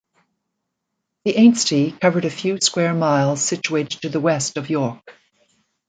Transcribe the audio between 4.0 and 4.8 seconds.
to the west of